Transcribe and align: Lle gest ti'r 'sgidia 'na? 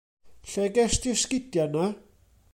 Lle 0.51 0.63
gest 0.77 0.99
ti'r 1.03 1.19
'sgidia 1.25 1.65
'na? 1.77 1.85